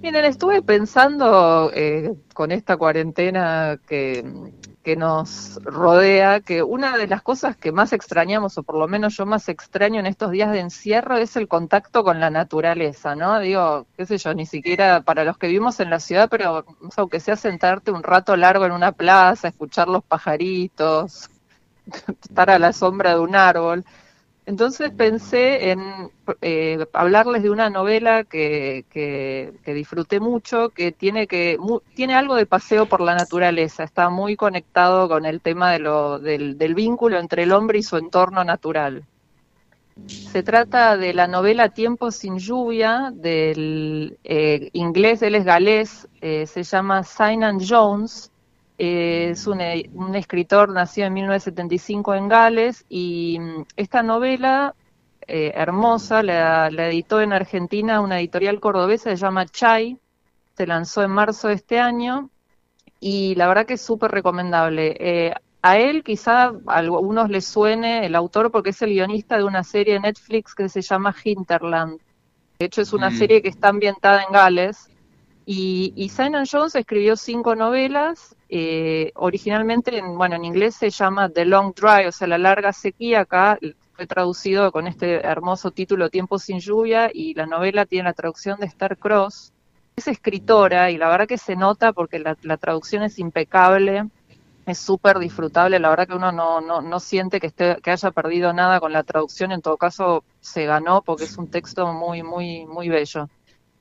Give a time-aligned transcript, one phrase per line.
[0.00, 4.24] Miren, estuve pensando eh, con esta cuarentena que,
[4.84, 9.16] que nos rodea, que una de las cosas que más extrañamos, o por lo menos
[9.16, 13.40] yo más extraño en estos días de encierro, es el contacto con la naturaleza, ¿no?
[13.40, 16.64] Digo, qué sé yo, ni siquiera para los que vivimos en la ciudad, pero
[16.96, 21.28] aunque sea sentarte un rato largo en una plaza, escuchar los pajaritos,
[22.22, 23.84] estar a la sombra de un árbol.
[24.48, 26.10] Entonces pensé en
[26.40, 31.58] eh, hablarles de una novela que, disfruté mucho, que tiene, que
[31.94, 36.18] tiene algo de paseo por la naturaleza, está muy conectado con el tema de lo,
[36.18, 39.04] del, vínculo entre el hombre y su entorno natural.
[40.06, 46.46] Se trata de la novela Tiempo sin lluvia, del eh, inglés, él es galés, eh,
[46.46, 48.32] se llama Sinan Jones,
[48.78, 49.60] es un,
[50.14, 54.74] escritor nacido en 1975 en Gales y mm, esta novela
[55.26, 59.98] eh, hermosa la, editó en Argentina una editorial cordobesa, se llama Chai,
[60.56, 62.30] se lanzó en marzo de este año
[63.00, 64.96] y la verdad que es súper recomendable.
[65.00, 69.44] Eh, a él quizá a algunos les suene el autor porque es el guionista de
[69.44, 71.98] una serie de Netflix que se llama Hinterland.
[72.60, 73.18] De hecho es una mm.
[73.18, 74.88] serie que está ambientada en Gales
[75.50, 81.30] y, y Simon Jones escribió cinco novelas eh, originalmente, en, bueno, en inglés se llama
[81.30, 83.20] The Long Dry, o sea, la larga sequía.
[83.20, 83.58] Acá
[83.94, 88.60] fue traducido con este hermoso título Tiempo sin lluvia y la novela tiene la traducción
[88.60, 89.54] de Star Cross.
[89.96, 94.04] Es escritora y la verdad que se nota porque la, traducción es impecable,
[94.66, 95.78] es súper disfrutable.
[95.78, 98.92] La verdad que uno no, no, no siente que, esté, que haya perdido nada con
[98.92, 99.52] la traducción.
[99.52, 103.30] En todo caso, se ganó porque es un texto muy, muy, muy bello.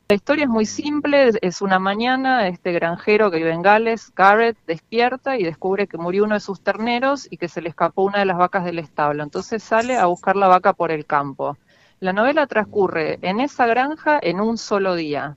[0.10, 4.58] La historia es muy simple, es una mañana, este granjero que vive en Gales, Garrett,
[4.66, 8.20] despierta y descubre que murió uno de sus terneros y que se le escapó una
[8.20, 9.22] de las vacas del establo.
[9.22, 11.58] Entonces sale a buscar la vaca por el campo.
[12.00, 15.36] La novela transcurre en esa granja en un solo día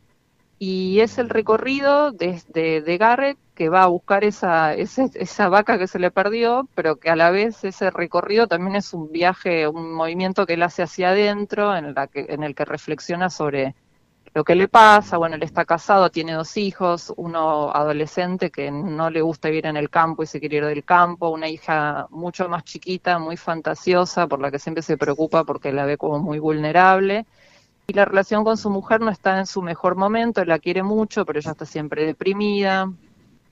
[0.61, 5.89] y es el recorrido de, de, Garrett que va a buscar esa, esa vaca que
[5.89, 9.95] se le perdió, pero que a la vez ese recorrido también es un viaje, un
[9.95, 13.75] movimiento que él hace hacia adentro, en, la que, en el que reflexiona sobre
[14.33, 19.11] lo que le pasa, bueno, él está casado, tiene dos hijos, uno adolescente que no
[19.11, 22.49] le gusta vivir en el campo y se quiere ir del campo, una hija mucho
[22.49, 26.39] más chiquita, muy fantasiosa, por la que siempre se preocupa porque la ve como muy
[26.39, 27.27] vulnerable.
[27.89, 31.27] Y la relación con su mujer no está en su mejor momento, la quiere mucho,
[31.27, 32.89] pero ella está siempre deprimida.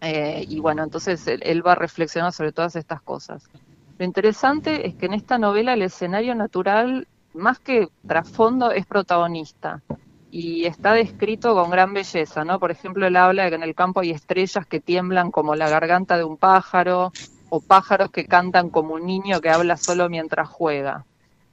[0.00, 3.50] Eh, y bueno, entonces él, él va a reflexionar sobre todas estas cosas.
[3.98, 9.82] Lo interesante es que en esta novela el escenario natural, más que trasfondo, es protagonista
[10.30, 12.58] y está descrito con gran belleza, ¿no?
[12.58, 15.68] Por ejemplo, él habla de que en el campo hay estrellas que tiemblan como la
[15.68, 17.12] garganta de un pájaro
[17.48, 21.06] o pájaros que cantan como un niño que habla solo mientras juega.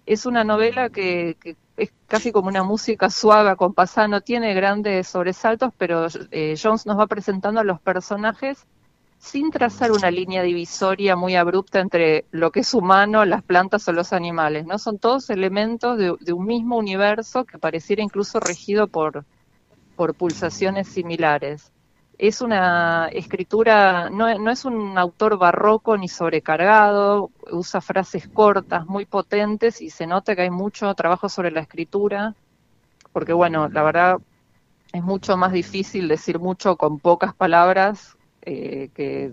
[0.05, 1.37] Es una novela que,
[1.77, 6.99] es casi como una música suave, acompasada, no tiene grandes sobresaltos, pero eh, Jones nos
[6.99, 8.65] va presentando a los personajes
[9.17, 13.91] sin trazar una línea divisoria muy abrupta entre lo que es humano, las plantas o
[13.91, 14.77] los animales, ¿no?
[14.77, 19.25] Son todos elementos de, un mismo universo que pareciera incluso regido por,
[19.95, 21.71] por pulsaciones similares.
[22.17, 29.05] Es una escritura, no, no es un autor barroco ni sobrecargado, usa frases cortas, muy
[29.05, 32.35] potentes y se nota que hay mucho trabajo sobre la escritura,
[33.11, 34.17] porque bueno, la verdad
[34.93, 38.15] es mucho más difícil decir mucho con pocas palabras
[38.47, 39.31] eh, que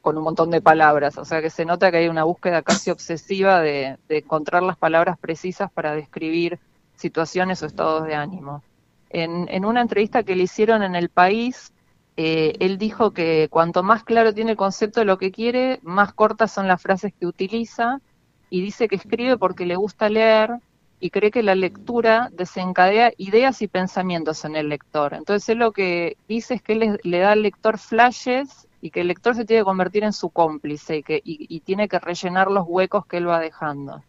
[0.00, 2.90] con un montón de palabras, o sea que se nota que hay una búsqueda casi
[2.90, 6.58] obsesiva de, encontrar las palabras precisas para describir
[6.96, 8.62] situaciones o estados de ánimo.
[9.10, 11.74] En, una entrevista que le hicieron en El País,
[12.16, 16.14] eh, él dijo que cuanto más claro tiene el concepto de lo que quiere, más
[16.14, 18.00] cortas son las frases que utiliza
[18.48, 20.58] y dice que escribe porque le gusta leer
[21.04, 25.12] y cree que la lectura desencadea ideas y pensamientos en el lector.
[25.12, 29.02] Entonces él lo que dice es que le, le da al lector flashes y que
[29.02, 32.50] el lector se tiene que convertir en su cómplice y, que, y, tiene que rellenar
[32.50, 34.02] los huecos que él va dejando.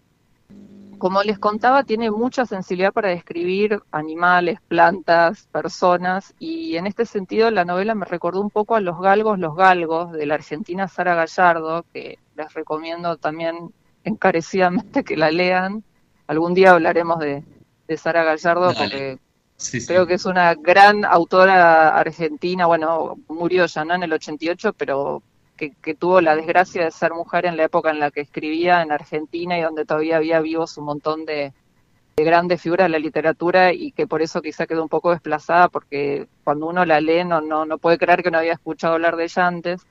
[0.98, 7.52] Como les contaba, tiene mucha sensibilidad para describir animales, plantas, personas, y en este sentido
[7.52, 11.14] la novela me recordó un poco a Los Galgos, Los Galgos, de la argentina Sara
[11.14, 13.74] Gallardo, que les recomiendo también
[14.06, 15.84] encarecidamente que la lean,
[16.28, 17.44] algún día hablaremos de,
[17.98, 19.20] Sara Gallardo porque
[19.86, 23.94] creo que es una gran autora argentina, bueno, murió ya ¿no?
[23.94, 25.22] en el 88, pero
[25.56, 28.92] que, tuvo la desgracia de ser mujer en la época en la que escribía en
[28.92, 31.54] Argentina y donde todavía había vivos un montón de,
[32.18, 36.28] grandes figuras de la literatura y que por eso quizá quedó un poco desplazada porque
[36.46, 39.26] cuando uno la lee no, no, no puede creer que no había escuchado hablar de
[39.26, 39.86] ella antes.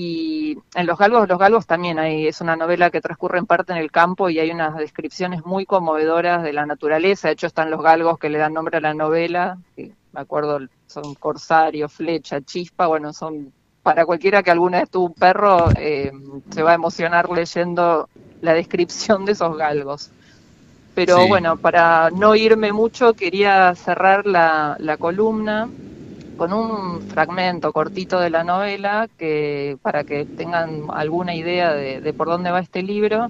[0.00, 3.72] Y en Los Galgos, Los Galgos también hay, es una novela que transcurre en parte
[3.72, 7.26] en el campo y hay unas descripciones muy conmovedoras de la naturaleza.
[7.26, 10.60] De hecho, están los galgos que le dan nombre a la novela, que me acuerdo,
[10.86, 13.52] son Corsario, Flecha, Chispa, bueno, son
[13.82, 16.12] para cualquiera que alguna vez tuvo un perro, eh,
[16.50, 18.08] se va a emocionar leyendo
[18.40, 20.12] la descripción de esos galgos.
[20.94, 25.68] Pero bueno, para no irme mucho, quería cerrar la, columna
[26.38, 32.28] con un fragmento cortito de la novela que para que tengan alguna idea de, por
[32.28, 33.28] dónde va este libro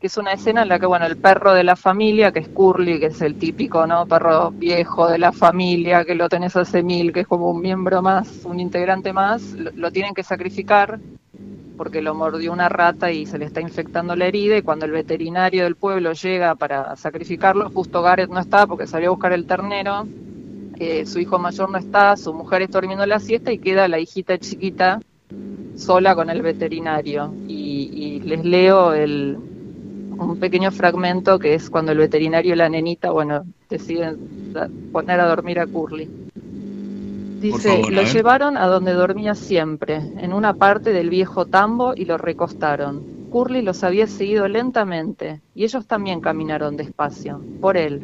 [0.00, 2.48] que es una escena en la que, bueno, el perro de la familia, que es
[2.48, 4.04] Curly, que es el típico, ¿no?
[4.04, 8.02] Perro viejo de la familia, que lo tenés hace mil, que es como un miembro
[8.02, 11.00] más, un integrante más, lo, tienen que sacrificar
[11.78, 14.92] porque lo mordió una rata y se le está infectando la herida y cuando el
[14.92, 19.46] veterinario del pueblo llega para sacrificarlo, justo Gareth no está porque salió a buscar el
[19.46, 20.06] ternero,
[20.78, 23.98] eh, su hijo mayor no está, su mujer está durmiendo la siesta y queda la
[23.98, 25.00] hijita chiquita
[25.76, 27.32] sola con el veterinario.
[27.46, 29.38] y les leo el,
[30.18, 34.52] un pequeño fragmento que es cuando el veterinario y la nenita, bueno, deciden
[34.92, 36.08] poner a dormir a Curly.
[37.40, 42.16] Dice, lo llevaron a donde dormía siempre, en una parte del viejo tambo y lo
[42.16, 43.02] recostaron.
[43.30, 48.00] Curly los había seguido lentamente y ellos también caminaron despacio, por él.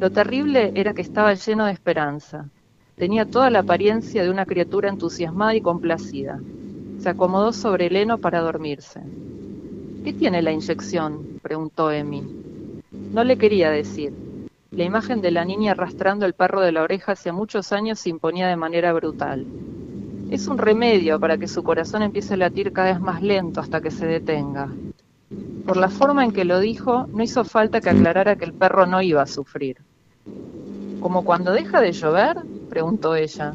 [0.00, 2.48] Lo terrible era que estaba lleno de esperanza.
[2.96, 6.40] Tenía toda la apariencia de una criatura entusiasmada y complacida.
[7.00, 9.02] Se acomodó sobre el heno para dormirse.
[10.02, 11.38] ¿Qué tiene la inyección?
[11.42, 12.22] preguntó Emi.
[13.12, 14.14] No le quería decir.
[14.70, 18.08] La imagen de la niña arrastrando el perro de la oreja hace muchos años se
[18.08, 19.44] imponía de manera brutal.
[20.30, 23.82] Es un remedio para que su corazón empiece a latir cada vez más lento hasta
[23.82, 24.70] que se detenga.
[25.66, 28.86] Por la forma en que lo dijo, no hizo falta que aclarara que el perro
[28.86, 29.76] no iba a sufrir.
[31.00, 32.36] ¿Como cuando deja de llover?
[32.68, 33.54] preguntó ella.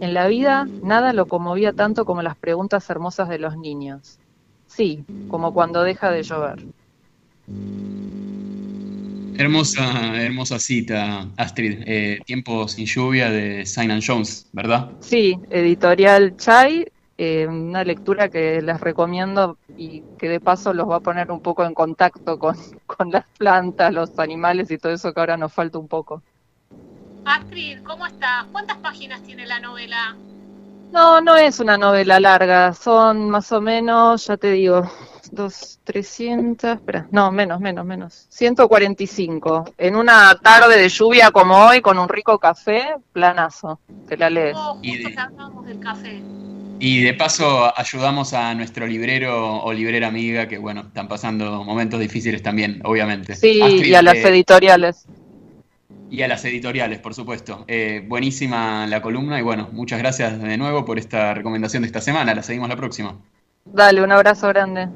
[0.00, 4.18] En la vida nada lo conmovía tanto como las preguntas hermosas de los niños.
[4.66, 6.58] Sí, como cuando deja de llover.
[9.38, 11.82] Hermosa, hermosa cita, Astrid.
[11.86, 14.90] Eh, Tiempo sin lluvia de Simon Jones, ¿verdad?
[15.00, 16.86] Sí, editorial Chai,
[17.16, 21.40] eh, una lectura que les recomiendo y que de paso los va a poner un
[21.40, 25.52] poco en contacto con, con las plantas, los animales y todo eso que ahora nos
[25.52, 26.22] falta un poco.
[27.30, 28.44] Astrid, ¿cómo estás?
[28.50, 30.16] ¿Cuántas páginas tiene la novela?
[30.92, 34.90] No, no es una novela larga, son más o menos, ya te digo,
[35.30, 39.74] dos, trescientas, espera, no, menos, menos, menos, 145.
[39.78, 43.78] En una tarde de lluvia como hoy, con un rico café, planazo,
[44.08, 44.56] te la lees.
[44.58, 45.16] Oh, y de,
[45.66, 46.20] del café.
[46.80, 52.00] Y de paso ayudamos a nuestro librero o librera amiga, que bueno, están pasando momentos
[52.00, 53.36] difíciles también, obviamente.
[53.36, 55.06] Sí, y a las eh, editoriales.
[56.10, 57.64] Y a las editoriales, por supuesto.
[57.68, 62.00] Eh, buenísima la columna y bueno, muchas gracias de nuevo por esta recomendación de esta
[62.00, 62.34] semana.
[62.34, 63.16] La seguimos la próxima.
[63.64, 64.88] Dale, un abrazo grande.